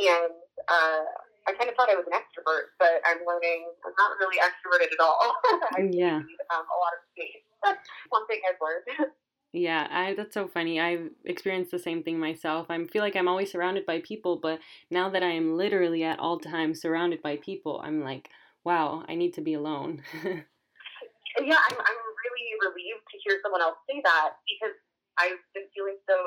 [0.01, 0.33] and
[0.69, 1.03] uh,
[1.49, 4.93] I kind of thought I was an extrovert, but I'm learning I'm not really extroverted
[4.93, 5.35] at all.
[5.77, 6.21] I Yeah.
[6.21, 7.45] need um, a lot of space.
[7.63, 9.13] That's one thing I've learned.
[9.53, 10.79] Yeah, I that's so funny.
[10.79, 12.71] I've experienced the same thing myself.
[12.71, 14.61] I feel like I'm always surrounded by people, but
[14.93, 18.31] now that I am literally at all times surrounded by people, I'm like,
[18.63, 20.03] wow, I need to be alone.
[20.23, 24.77] yeah, I'm, I'm really relieved to hear someone else say that because
[25.21, 26.19] I've been feeling so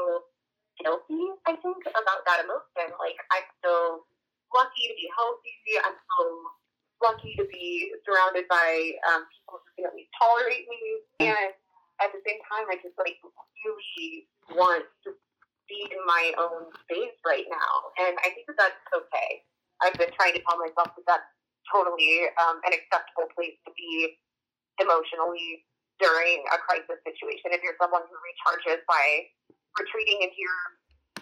[0.77, 2.93] guilty, I think, about that emotion.
[3.01, 4.05] Like, I'm so
[4.53, 5.81] lucky to be healthy.
[5.81, 6.21] I'm so
[7.01, 10.81] lucky to be surrounded by um, people who can at least tolerate me.
[11.25, 11.51] And
[12.01, 13.17] at the same time, I just, like,
[13.65, 15.17] really want to
[15.65, 17.73] be in my own space right now.
[17.97, 19.41] And I think that that's okay.
[19.81, 21.29] I've been trying to tell myself that that's
[21.71, 24.19] totally um, an acceptable place to be
[24.79, 25.65] emotionally
[26.01, 27.53] during a crisis situation.
[27.53, 29.29] If you're someone who recharges by
[29.77, 30.59] retreating into your,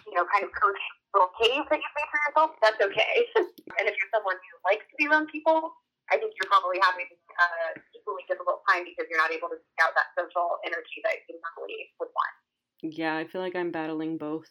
[0.08, 3.14] you know, kind of cozy little cave that you've made for yourself, that's okay.
[3.78, 5.72] and if you're someone who likes to be around people,
[6.10, 7.08] I think you're probably having
[7.40, 11.24] uh, equally difficult time because you're not able to seek out that social energy that
[11.28, 12.34] you normally would want.
[12.82, 14.48] yeah, I feel like I'm battling both.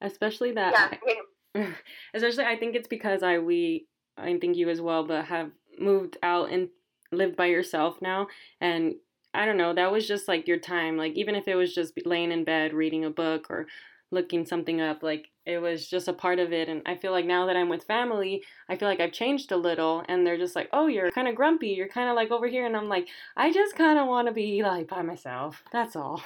[0.00, 1.22] Especially that Yeah,
[1.54, 1.74] I
[2.14, 6.18] especially I think it's because I we I think you as well, but have moved
[6.22, 6.68] out and
[7.10, 8.26] lived by yourself now
[8.60, 8.94] and
[9.34, 10.96] I don't know, that was just like your time.
[10.96, 13.66] Like even if it was just laying in bed reading a book or
[14.10, 17.24] looking something up, like it was just a part of it and I feel like
[17.24, 20.54] now that I'm with family, I feel like I've changed a little and they're just
[20.54, 21.68] like, "Oh, you're kind of grumpy.
[21.68, 24.34] You're kind of like over here." And I'm like, "I just kind of want to
[24.34, 26.22] be like by myself." That's all.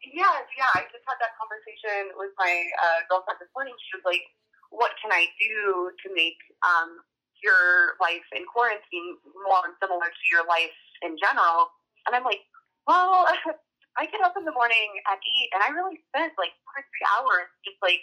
[0.00, 0.72] Yeah, yeah.
[0.74, 3.76] I just had that conversation with my uh, girlfriend this morning.
[3.76, 4.24] She was like,
[4.72, 7.04] "What can I do to make um,
[7.44, 10.72] your life in quarantine more similar to your life
[11.04, 11.68] in general?"
[12.06, 12.42] And I'm like,
[12.86, 13.26] "Well,
[14.00, 16.84] I get up in the morning at eight, and I really spend like two or
[16.86, 18.00] three hours just like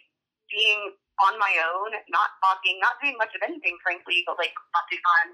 [0.51, 5.01] being on my own, not talking, not doing much of anything, frankly, but like reflecting
[5.01, 5.25] on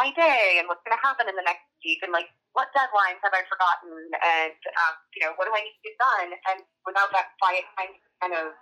[0.00, 3.20] my day and what's going to happen in the next week, and like what deadlines
[3.20, 6.58] have I forgotten, and um, you know what do I need to get done, and
[6.88, 8.56] without that quiet time to kind of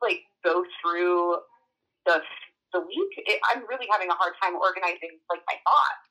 [0.00, 1.44] like go through
[2.08, 2.22] the
[2.72, 6.08] the week, it, I'm really having a hard time organizing like my thoughts,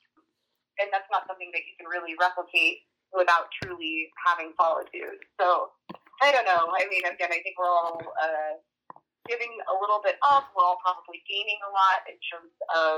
[1.46, 5.22] something that you can really replicate without truly having solitude.
[5.40, 5.70] So
[6.22, 6.74] I don't know.
[6.74, 8.58] I mean, again, I think we're all uh,
[9.30, 10.50] giving a little bit up.
[10.58, 12.94] We're all probably gaining a lot in terms of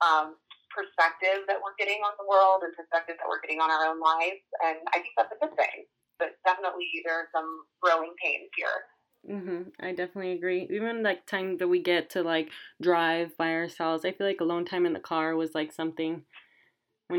[0.00, 0.26] um,
[0.72, 4.00] perspective that we're getting on the world and perspective that we're getting on our own
[4.00, 4.42] lives.
[4.64, 5.86] And I think that's a good thing.
[6.18, 8.78] But definitely there are some growing pains here.
[9.26, 10.66] hmm I definitely agree.
[10.70, 14.64] Even like time that we get to like drive by ourselves, I feel like alone
[14.64, 16.22] time in the car was like something.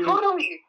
[0.04, 0.60] Totally.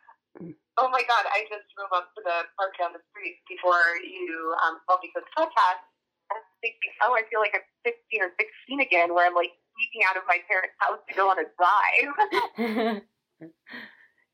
[0.78, 4.54] Oh my God, I just drove up to the park down the street before you
[4.62, 5.82] um, called me for the podcast.
[6.30, 9.58] I was thinking, oh, I feel like I'm 15 or 16 again, where I'm like
[9.74, 13.02] sneaking out of my parents' house to go on a drive.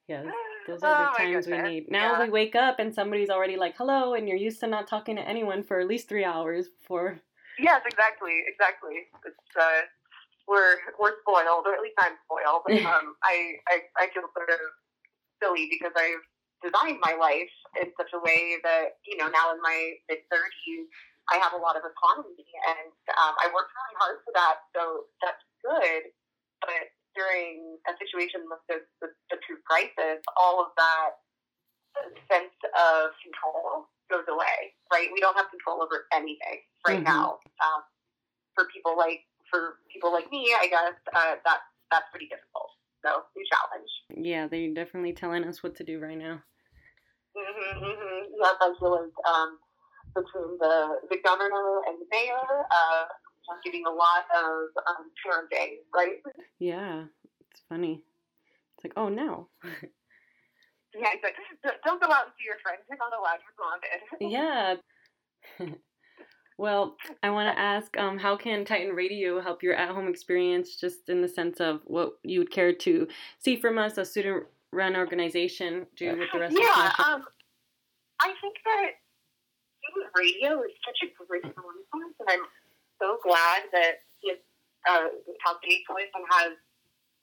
[0.07, 0.25] yes,
[0.67, 1.91] those Oh are the my times we need.
[1.91, 2.23] Now yeah.
[2.23, 5.27] we wake up and somebody's already like, "Hello," and you're used to not talking to
[5.27, 7.19] anyone for at least three hours before.
[7.59, 9.07] Yes, exactly, exactly.
[9.25, 9.81] It's uh,
[10.47, 12.63] we're we're spoiled, or at least I'm spoiled.
[12.83, 14.59] Um, I, I I feel sort of
[15.43, 16.23] silly because I've
[16.63, 17.51] designed my life
[17.83, 20.87] in such a way that you know now in my mid thirties
[21.31, 24.59] I have a lot of autonomy, and um, I worked really hard for that.
[24.75, 26.11] So that's good.
[26.59, 31.23] But during a situation like this, the, the true crisis, all of that
[32.27, 34.75] sense of control goes away.
[34.91, 35.07] Right?
[35.15, 37.07] We don't have control over anything right Mhm.
[37.07, 37.39] now.
[37.63, 37.87] Um,
[38.55, 42.67] for people like for people like me, I guess uh, that that's pretty difficult.
[42.99, 43.91] So new challenge.
[44.15, 46.41] Yeah, they're definitely telling us what to do right now.
[47.35, 48.33] Mm-hmm, mm-hmm.
[48.39, 49.57] Yes, I feel like um,
[50.13, 53.05] between the the governor and the mayor, uh,
[53.65, 56.21] getting a lot of um, parenting, right?
[56.59, 57.05] Yeah,
[57.51, 58.03] it's funny.
[58.77, 59.49] It's like, oh no.
[60.95, 61.33] Yeah, it's like,
[61.63, 62.81] "Don't- don't go out and see your friends.
[62.87, 63.39] You're not allowed.
[63.41, 64.81] You're bonded.
[65.59, 65.73] Yeah.
[66.63, 71.09] well, I want to ask, um, how can Titan Radio help your at-home experience, just
[71.09, 73.05] in the sense of what you would care to
[73.37, 77.27] see from us, a student-run organization, do with the rest of the Yeah, um,
[78.23, 78.95] I think that
[79.83, 82.47] student radio is such a great resource, and I'm
[82.95, 84.47] so glad that it's
[84.87, 85.11] uh,
[85.43, 86.55] Cal State Fullerton has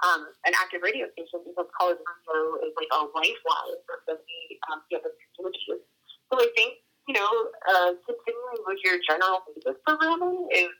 [0.05, 4.61] um, an active radio station because college radio is like a lifeline for so many
[4.69, 5.81] um, campus communities.
[6.29, 7.35] So I think you know
[7.67, 10.71] uh, continuing with your general music programming is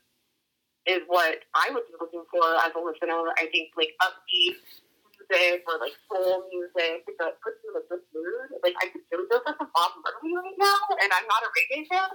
[0.87, 3.19] is what I be looking for as a listener.
[3.35, 4.63] I think like upbeat
[5.11, 8.63] music or like soul music that puts you in a good mood.
[8.63, 11.51] Like I could really go for some Bob Marley right now, and I'm not a
[11.51, 12.15] reggae fan.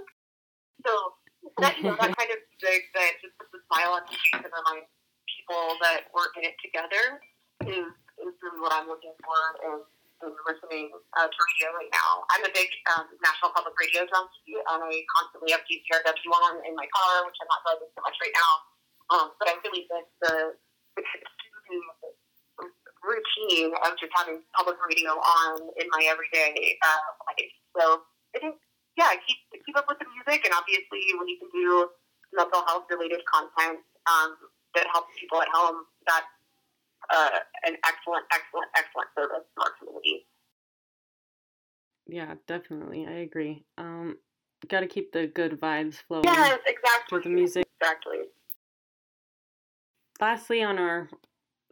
[0.87, 0.91] So
[1.59, 4.47] that you know that kind of music that just puts a smile on the face
[4.47, 4.87] and reminds
[5.27, 7.19] people that we're in it together
[7.67, 7.91] is
[8.23, 9.83] is really what I'm looking for in,
[10.23, 10.87] in listening
[11.19, 12.23] uh, to radio right now.
[12.31, 16.73] I'm a big um, National Public Radio junkie, and I constantly have KCRW on in
[16.77, 18.51] my car, which I'm not driving so much right now.
[19.05, 20.33] Um, but I really miss the,
[20.97, 21.03] the
[23.05, 27.53] routine of just having public radio on in my everyday uh, life.
[27.77, 27.83] So
[28.33, 28.55] I think,
[28.97, 31.91] yeah, keep keep up with the music, and obviously when you can do
[32.33, 34.33] mental health related content um,
[34.73, 36.27] that helps people at home, that's
[37.13, 37.29] uh,
[37.65, 40.25] an excellent, excellent, excellent service to our community.
[42.07, 43.05] Yeah, definitely.
[43.07, 43.65] I agree.
[43.77, 44.17] Um,
[44.67, 46.25] got to keep the good vibes flowing.
[46.25, 47.15] Yes, exactly.
[47.15, 47.65] With the music.
[47.81, 48.19] Exactly.
[50.21, 51.09] Lastly, on our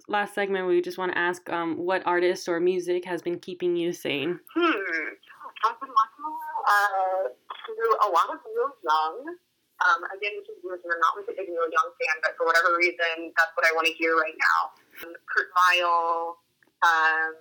[0.08, 3.76] last segment, we just want to ask um, what artist or music has been keeping
[3.76, 4.40] you sane?
[4.54, 5.16] Hmm.
[5.64, 9.36] I've been listening uh, to a lot of Neil Young.
[9.84, 12.46] Um, again, which is weird I'm not like a big Neil Young fan, but for
[12.46, 14.83] whatever reason, that's what I want to hear right now.
[15.28, 16.38] Kurt Vile.
[16.84, 17.34] Um,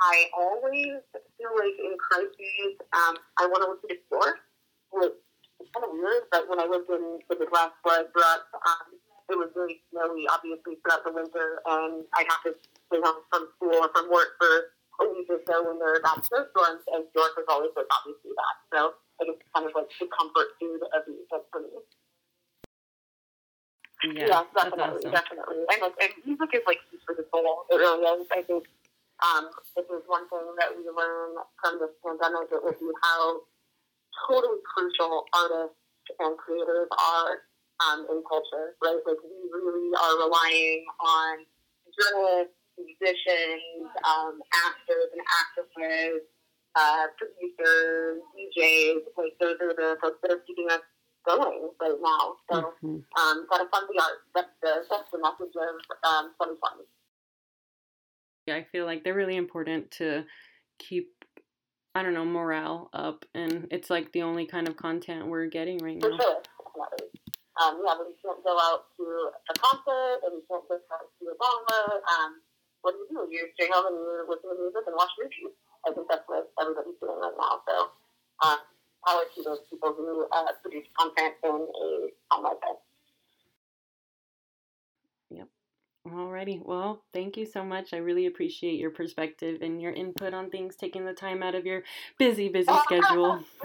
[0.00, 1.02] I always
[1.36, 4.38] feel like in crises, um, I want to listen to Bjork.
[4.90, 5.14] Which
[5.62, 8.48] is kind of weird, but when I lived in the Midwest where I grew up,
[8.58, 8.98] um,
[9.30, 13.46] it was really snowy, obviously, throughout the winter, and I'd have to stay home from
[13.54, 17.06] school or from work for a week or so when there were bad snowstorms, and
[17.14, 18.56] Bjork was always like obviously that.
[18.74, 18.80] So
[19.22, 21.70] I it's kind of like the comfort food of music for me.
[24.02, 25.60] Yeah, yes, definitely, definitely.
[25.68, 27.68] And, like, and music is like for the soul.
[27.68, 28.26] It really is.
[28.32, 28.64] I think
[29.20, 33.44] um, if there's one thing that we learn from this pandemic, it would be how
[34.28, 35.76] totally crucial artists
[36.18, 37.44] and creators are
[37.84, 39.00] um, in culture, right?
[39.04, 41.44] Like we really are relying on
[41.92, 46.24] journalists, musicians, um, actors and actresses,
[46.76, 49.04] uh, producers, DJs.
[49.16, 50.80] Like those are the folks that are keeping us
[51.26, 52.36] going right now.
[52.50, 53.04] So Mhm.
[53.16, 54.22] um, gotta fund the art.
[54.34, 56.84] That's the that's the message of um, 2020.
[58.46, 60.24] Yeah, I feel like they're really important to
[60.78, 61.24] keep,
[61.94, 65.78] I don't know, morale up, and it's like the only kind of content we're getting
[65.78, 66.18] right For now.
[66.18, 67.20] sure, definitely.
[67.60, 71.12] Um, yeah, but you can't go out to a concert and you can't go out
[71.20, 72.00] to a bar.
[72.08, 72.40] Um,
[72.80, 73.28] what do you do?
[73.28, 75.52] You stay home and you listen to music and watch movies.
[75.84, 77.60] I think that's what everybody's doing right now.
[77.68, 77.89] So,
[79.10, 82.78] power to those people who uh, produce content in a time like this.
[86.08, 87.92] Alrighty, well, thank you so much.
[87.92, 91.66] I really appreciate your perspective and your input on things, taking the time out of
[91.66, 91.82] your
[92.18, 93.44] busy, busy schedule.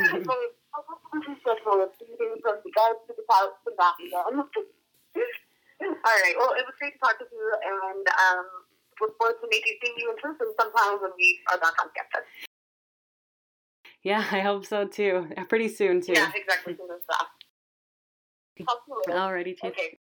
[5.82, 6.36] All right.
[6.38, 8.46] Well, it was great to talk to you, and um,
[9.00, 12.28] look forward to maybe seeing you in person sometime when we are back on campus.
[14.06, 15.28] Yeah, I hope so too.
[15.49, 16.14] Pretty soon too.
[16.14, 16.76] Yeah, exactly.
[16.78, 18.66] Soon as that.
[18.66, 19.14] Talk to you.
[19.14, 19.72] Alrighty, Chase.
[19.72, 19.99] Okay.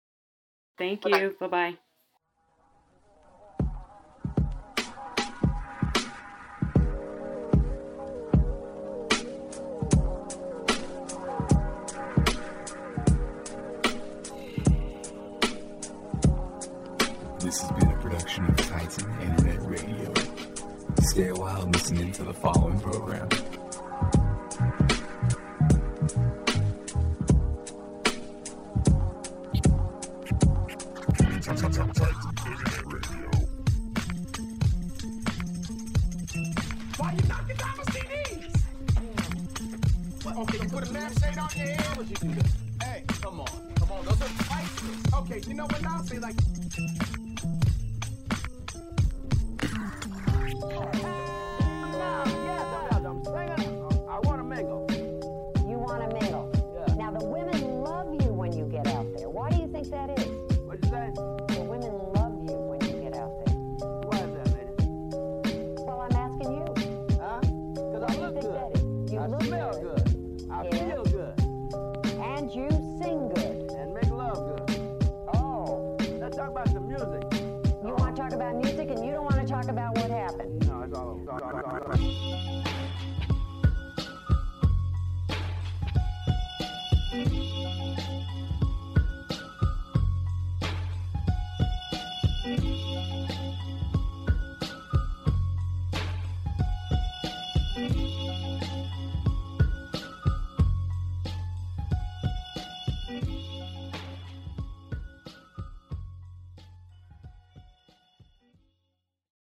[0.77, 1.19] Thank Bye-bye.
[1.19, 1.35] you.
[1.39, 1.77] Bye bye.
[17.39, 20.13] This has been a production of Titan Internet Radio.
[21.01, 23.29] Stay a while listening to the following program.
[40.45, 41.97] Okay, you put a lampshade on your head?
[41.97, 42.41] What you do?
[42.81, 45.13] Hey, come on, come on, those are priceless.
[45.13, 46.01] Okay, you know what now?
[46.01, 46.35] Say like.